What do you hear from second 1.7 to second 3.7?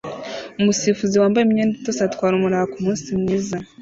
itose atwara umuraba kumunsi mwiza